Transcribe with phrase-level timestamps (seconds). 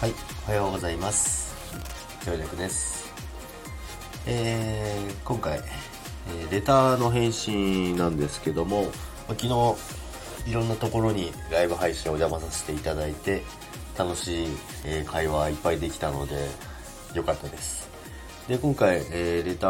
[0.00, 0.14] はい
[0.46, 1.54] おはようございます。
[2.24, 3.12] 協力です。
[4.26, 8.86] えー、今回、えレターの返信なんですけども、
[9.28, 9.48] 昨日、
[10.46, 13.42] いろんなところにライブ配信をお邪魔させていただいて、
[13.98, 14.48] 楽しい、
[14.86, 16.48] えー会話いっぱいできたので、
[17.12, 17.86] よかったです。
[18.48, 19.66] で、今回、えーレタ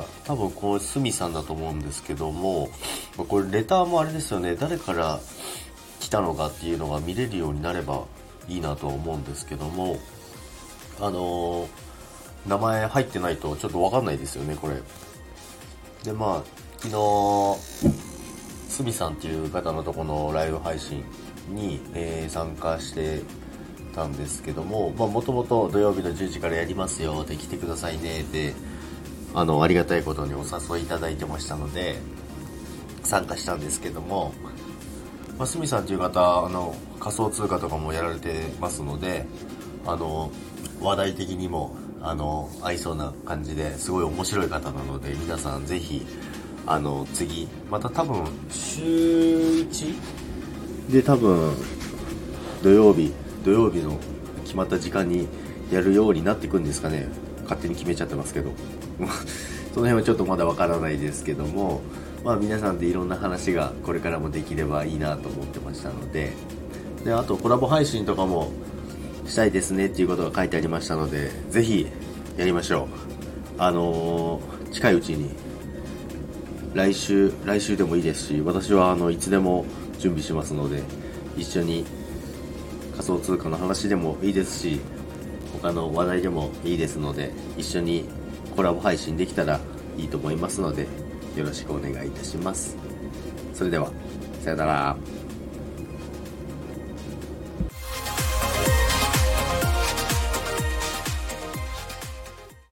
[0.00, 2.68] ー、多分こう、すみさんだと思うんですけども、
[3.16, 5.20] これレターもあれですよね、誰から
[6.00, 8.04] 来たのかっていうのが見れるようになれば
[8.48, 9.98] いいなと思うんですけども、
[11.00, 11.68] あの
[12.46, 14.76] 名前入ってないとちょっとわかんないですよね、これ。
[16.04, 17.58] で、まあ、昨日、
[18.68, 21.04] すみさんっていう方のとこのライブ配信
[21.50, 23.22] に、えー参加して
[23.94, 28.54] たんですけども、もともと土曜日の10時からやりますよって来てくださいねって、
[29.34, 31.96] あの、ありがたいことにお誘いいただいてましたので、
[33.02, 34.32] 参加したんですけども、
[35.40, 39.24] まあ、すみさんという方、あの、仮想通貨とかもやられてますので、
[39.86, 40.30] あの、
[40.82, 46.06] 話題的にも、あの、合いそうな感じですごい面白い方なので、皆さんぜひ、
[46.66, 48.82] あの、次、また多分、週
[49.62, 49.94] 1?
[50.92, 51.54] で多分、
[52.62, 53.10] 土曜日、
[53.42, 53.98] 土曜日の
[54.44, 55.26] 決まった時間に
[55.72, 57.08] やるようになっていくんですかね。
[57.44, 58.50] 勝手に決めちゃってますけど。
[59.74, 61.80] その辺はちょっとまだわからないですけども、
[62.24, 66.32] まあ皆さんでいろんな話がこれからもできればいいなと思ってましたので、
[67.04, 68.50] で、あとコラボ配信とかも
[69.26, 71.86] したいですねっていうことが書いてありましたので、ぜひ
[72.36, 72.88] やりましょう。
[73.58, 75.30] あのー近いうちに、
[76.74, 79.64] 来週、来週でもいいですし、私はあの、いつでも
[79.98, 80.82] 準備しますので、
[81.36, 81.84] 一緒に
[82.92, 84.80] 仮想通貨の話でもいいですし、
[85.52, 88.04] 他の話題でもいいですので、一緒に
[88.56, 89.60] コラボ配信できたら
[89.96, 90.86] いいと思いますので、
[91.36, 92.76] よろしくお願いいたします。
[93.54, 93.90] それでは、
[94.42, 95.19] さよなら。